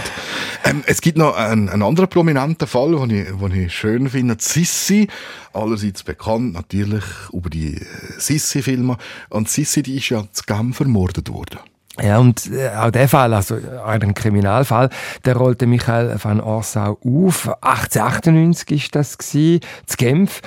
[0.64, 4.36] Ähm, es gibt noch einen, einen anderen prominenten Fall, den ich, den ich schön finde.
[4.38, 5.08] Sissi,
[5.54, 7.84] allerseits bekannt natürlich über die äh,
[8.18, 8.98] Sissi-Filme.
[9.30, 11.58] Und Sissi, die ist ja zu Genf vermordet worden.
[12.02, 13.56] Ja, und äh, auch der Fall, also
[13.86, 14.90] ein Kriminalfall,
[15.24, 17.48] der rollte Michael van Orsau auf.
[17.62, 20.42] 1898 ist das gsi, zu Genf.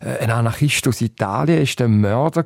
[0.00, 2.44] Äh, ein Anarchist aus Italien ist der Mörder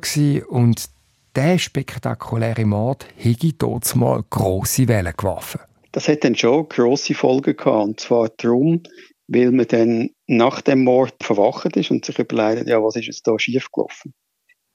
[0.49, 0.93] und
[1.35, 5.61] der spektakuläre Mord hätte dort mal grosse Wellen geworfen.
[5.91, 7.85] Das hat dann schon grosse Folgen gehabt.
[7.85, 8.83] Und zwar darum,
[9.27, 13.27] weil man dann nach dem Mord verwacht ist und sich überlegt, ja, was ist jetzt
[13.27, 14.13] da schiefgelaufen?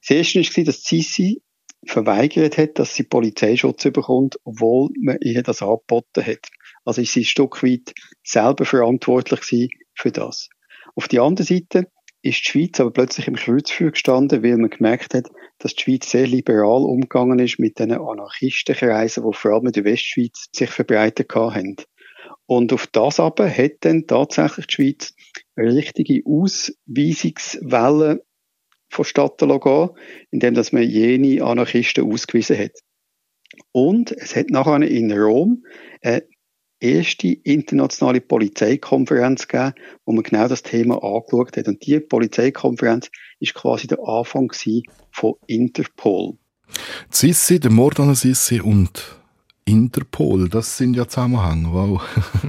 [0.00, 1.42] Das erste war, dass Sisi
[1.86, 6.48] verweigert hat, dass sie Polizeischutz bekommt, obwohl man ihr das angeboten hat.
[6.84, 7.92] Also ist sie ein Stück weit
[8.24, 10.48] selber verantwortlich für das.
[10.94, 11.90] Auf der anderen Seite
[12.22, 15.28] ist die Schweiz aber plötzlich im Kreuzfeuer gestanden, weil man gemerkt hat,
[15.58, 19.84] dass die Schweiz sehr liberal umgegangen ist mit den Anarchistenkreisen, die vor allem in der
[19.84, 21.76] Westschweiz sich verbreitet haben.
[22.46, 25.14] Und auf das aber hat dann tatsächlich die Schweiz
[25.56, 28.24] eine richtige Ausweisungswelle
[28.90, 29.90] vonstatten gehen,
[30.30, 32.78] indem dass man jene Anarchisten ausgewiesen hat.
[33.72, 35.64] Und es hat nachher in Rom
[36.00, 36.22] eine
[36.80, 39.74] erste internationale Polizeikonferenz gegeben,
[40.04, 41.68] wo man genau das Thema angeschaut hat.
[41.68, 43.10] Und diese Polizeikonferenz
[43.40, 44.52] ist quasi der Anfang
[45.10, 46.34] von Interpol.
[47.10, 49.18] Sissi, der Mord an Sissi und
[49.64, 51.72] Interpol, das sind ja Zusammenhänge.
[51.72, 52.02] Wow.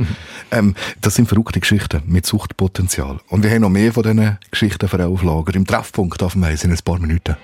[0.51, 3.19] ähm, das sind verrückte Geschichten mit Suchtpotenzial.
[3.27, 6.43] Und wir haben noch mehr von diesen Geschichten für auf Lager im Treffpunkt auf dem
[6.43, 7.36] Eis in ein paar Minuten.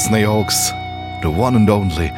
[0.00, 0.72] Chesney Hawks,
[1.20, 2.10] the one and only.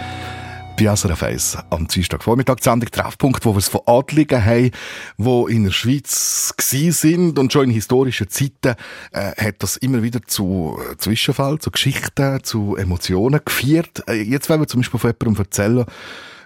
[0.78, 4.70] Bei SRF 1 am Dienstagvormittag die Sendung Treffpunkt, wo wir es von Adligen haben,
[5.18, 8.76] die in der Schweiz sind und schon in historischen Zeiten
[9.10, 14.04] äh, hat das immer wieder zu äh, Zwischenfällen, zu Geschichten, zu Emotionen geführt.
[14.06, 15.84] Äh, jetzt wollen wir zum Beispiel von jemandem erzählen,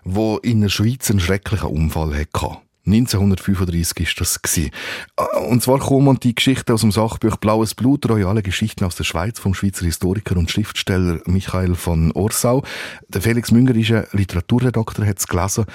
[0.04, 2.65] wo in der Schweiz einen schrecklichen Unfall hatte.
[2.86, 4.70] 1935 ist das gsi.
[5.16, 9.04] Äh, Und zwar kommt die Geschichte aus dem Sachbuch Blaues Blut, royale Geschichten aus der
[9.04, 12.62] Schweiz vom Schweizer Historiker und Schriftsteller Michael von Orsau.
[13.08, 15.66] Der Felix Müngerische Literaturredakteur hat es gelesen.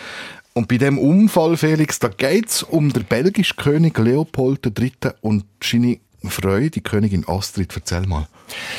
[0.53, 4.91] Und bei dem Unfall, Felix, da geht's um den belgischen König Leopold III.
[5.21, 5.99] und seine
[6.29, 7.73] Freude, die Königin Astrid.
[7.75, 8.27] Erzähl mal.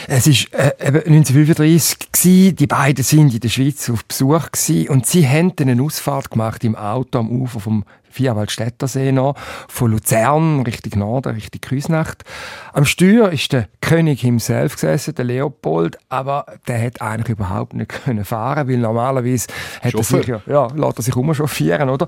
[0.06, 2.54] Es ist äh, eben 1935 gsi.
[2.54, 6.30] Die beiden sind in der Schweiz auf Besuch gsi und sie haben dann eine Ausfahrt
[6.30, 9.36] gemacht im Auto am Ufer vom Vierwaldstättersee noch,
[9.68, 12.24] von Luzern Richtung Norden, Richtung Küsnacht.
[12.72, 17.88] Am Steuer ist der König himself gesessen, der Leopold, aber der hat eigentlich überhaupt nicht
[18.04, 19.48] können fahren, weil normalerweise
[19.80, 22.06] hat er sich ja, ja, lässt er sich umchauffieren, oder?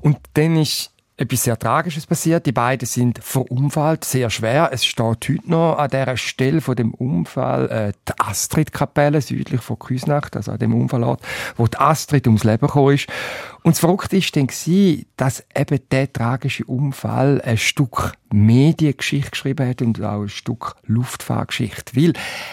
[0.00, 2.44] Und dann ist etwas sehr Tragisches passiert.
[2.46, 4.70] Die beiden sind verunfallt, sehr schwer.
[4.72, 9.78] Es steht heute noch an dieser Stelle von dem Unfall äh, die Astrid-Kapelle südlich von
[9.78, 11.20] Küsnacht, also an dem Unfallort,
[11.56, 13.08] wo die Astrid ums Leben gekommen ist.
[13.66, 14.46] Und das Verrückte ist dann
[15.16, 22.00] dass eben der tragische Unfall ein Stück Mediengeschichte geschrieben hat und auch ein Stück Luftfahrtgeschichte.
[22.00, 22.12] Weil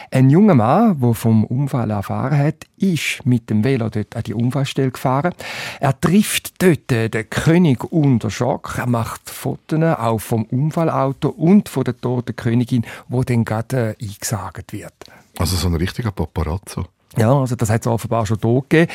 [0.09, 4.34] ein junger Mann, der vom Unfall erfahren hat, ist mit dem Velo dort an die
[4.34, 5.36] Unfallstelle gefahren.
[5.80, 8.80] Er trifft dort den König unter Schock.
[8.80, 14.03] Er macht Fotos auch vom Unfallauto und von der toten Königin, wo dann gerade äh,
[14.03, 14.95] eingesagt wird.
[15.38, 16.88] Also so ein richtiger Paparazzo.
[17.16, 18.91] Ja, also das hat es offenbar schon da gegeben.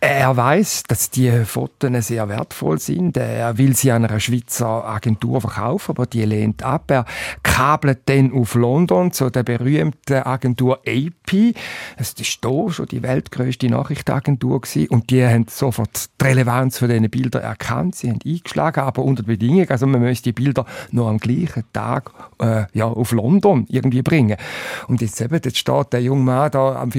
[0.00, 3.16] Er weiß, dass die Fotos sehr wertvoll sind.
[3.16, 6.90] Er will sie an einer Schweizer Agentur verkaufen, aber die lehnt ab.
[6.90, 7.04] Er
[7.44, 11.54] kabelt dann auf London zu der berühmten Agentur AP.
[11.96, 14.88] Es ist da schon die weltgrößte Nachrichtenagentur gewesen.
[14.88, 17.94] und die haben sofort die Relevanz von diesen Bildern erkannt.
[17.94, 19.70] Sie haben eingeschlagen, aber unter Bedingungen.
[19.70, 22.10] Also man müsste die Bilder noch am gleichen Tag
[22.40, 24.36] äh, ja, auf London irgendwie bringen.
[24.88, 26.90] Und jetzt eben, jetzt steht der junge Mann da am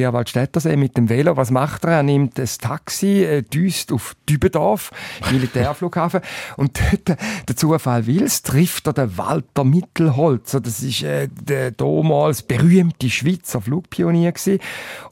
[0.54, 1.36] Vierwaldstättersee mit dem Velo.
[1.38, 1.92] Was macht er?
[1.92, 4.92] Er nimmt ein Taxi, äh, düst auf Dübendorf,
[5.32, 6.22] Militärflughafen.
[6.58, 10.62] und dort, der Zufall will's, trifft er den Walter Mittelholzer.
[10.62, 14.60] Das ist äh, der damals berühmte Schweizer Flugpionier gewesen.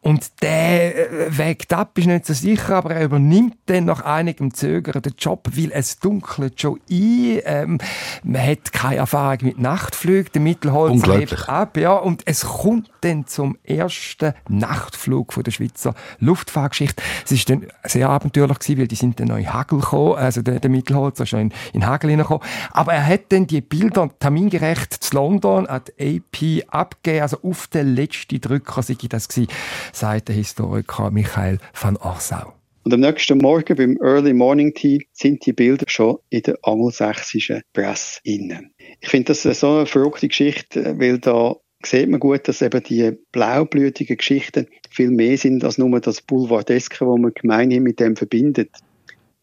[0.02, 4.54] Und der äh, wägt ab, ist nicht so sicher, aber er übernimmt dann nach einigem
[4.54, 7.42] Zögern den Job, weil es dunkelt schon ein.
[7.46, 7.78] Ähm,
[8.24, 10.32] man hat keine Erfahrung mit Nachtflügen.
[10.34, 15.96] Der Mittelholzer lebt ab, ja, und es kommt dann zum ersten Nachtflug von der Schweizer
[16.20, 17.02] Luftfahrtgeschichte.
[17.26, 20.42] Es ist dann sehr abenteuerlich gewesen, weil die sind dann noch in Hagel gekommen, also
[20.42, 22.48] der, der Mittelholzer ist schon in, in Hagel hineingekommen.
[22.72, 27.68] Aber er hat dann die Bilder termingerecht zu London an die AP abgegeben, also auf
[27.68, 29.52] den letzten Drücker sei das gewesen,
[29.92, 32.54] sagt der Historiker Michael van Orsau.
[32.84, 37.62] Und am nächsten Morgen beim Early Morning Tea sind die Bilder schon in der angelsächsischen
[37.74, 38.74] Presse innen.
[39.00, 41.56] Ich finde das so eine verrückte Geschichte, weil da
[41.86, 47.06] sieht man gut, dass eben die blaublütigen Geschichten viel mehr sind als nur das Boulevardeske,
[47.08, 48.70] was man gemeinhin mit dem verbindet.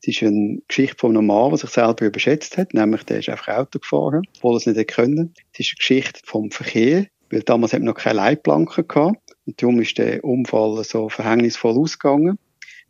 [0.00, 3.28] Es ist eine Geschichte von einem Mann, der sich selber überschätzt hat, nämlich der ist
[3.28, 5.34] einfach Auto gefahren, obwohl er es nicht hätte können.
[5.52, 9.80] Es ist eine Geschichte vom Verkehr, weil damals hat noch keine Leitplanken gehabt und darum
[9.80, 12.38] ist der Unfall so verhängnisvoll ausgegangen.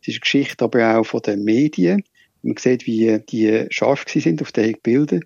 [0.01, 2.03] Es ist eine Geschichte aber auch von den Medien.
[2.41, 5.19] Man sieht, wie die scharf sind auf diese Bilder.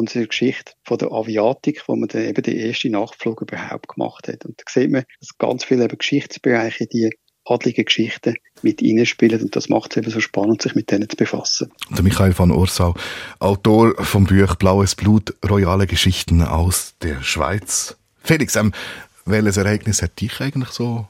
[0.00, 4.44] Und Geschichte von der Aviatik, wo man dann eben den ersten Nachtflug überhaupt gemacht hat.
[4.44, 7.10] Und da sieht man, dass ganz viele eben Geschichtsbereiche, die
[7.44, 9.42] adlige Geschichten mit reinspielen.
[9.42, 11.70] Und das macht es eben so spannend, sich mit denen zu befassen.
[11.90, 12.94] Der Michael van Orsau,
[13.38, 17.96] Autor vom Buch Blaues Blut, royale Geschichten aus der Schweiz.
[18.22, 18.72] Felix, ähm,
[19.24, 21.06] welches Ereignis hat dich eigentlich so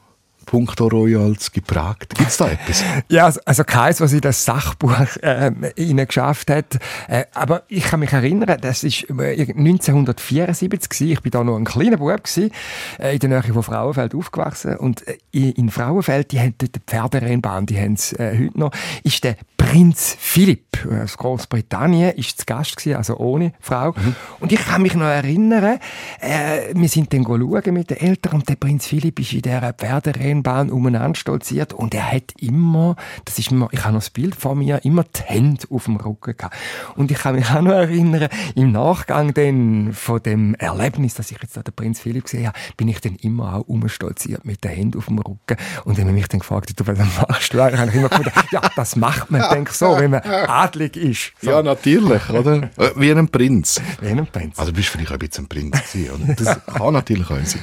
[0.51, 2.13] puncto Royals geprägt?
[2.15, 2.83] Gibt's da etwas?
[3.09, 4.93] Ja, also- also keins, was in das Sachbuch
[5.23, 6.77] ähm, äh, geschafft hat.
[7.07, 11.11] Äh, aber ich kann mich erinnern, das ist äh, 1974 gewesen.
[11.13, 12.51] Ich bin da noch ein kleiner Bub gewesen,
[12.99, 16.79] äh, in der Nähe von Frauenfeld aufgewachsen und äh, in Frauenfeld, die haben dort die
[16.85, 18.71] Pferderennbahn, die haben es äh, heute noch,
[19.03, 23.93] ist der Prinz Philipp äh, aus Großbritannien ist zu Gast gewesen, also ohne Frau.
[24.41, 25.79] Und ich kann mich noch erinnern,
[26.19, 29.71] äh, wir sind dann schauen mit den Eltern und der Prinz Philipp ist in dieser
[29.73, 34.35] Pferderennbahn umeinander stolziert und er hat immer, das ist mir, ich habe noch das Bild
[34.35, 36.55] vor mir, immer die Hände auf dem Rücken gehabt.
[36.95, 41.37] Und ich kann mich auch noch erinnern, im Nachgang dann von dem Erlebnis, dass ich
[41.41, 44.71] jetzt da den Prinz Philipp gesehen habe, bin ich dann immer auch umstolziert mit den
[44.71, 45.57] Händen auf dem Rücken.
[45.85, 48.09] Und wenn man mich dann gefragt hat, du, was machst du, eigentlich, habe ich immer
[48.09, 51.33] gefunden, ja, das macht man, denke so, wenn man adlig ist.
[51.41, 51.51] So.
[51.51, 52.69] Ja, natürlich, oder?
[52.77, 53.81] Äh, Wie ein Prinz.
[53.99, 54.57] Wie ein Prinz.
[54.59, 56.33] Also bist du vielleicht auch ein bisschen ein Prinz gewesen, oder?
[56.35, 57.61] Das kann natürlich auch sein.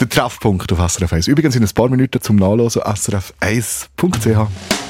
[0.00, 1.28] Der Treffpunkt auf SRF 1.
[1.28, 4.89] Übrigens in ein paar Minuten Minuten zum Nachlesen srf1.ch.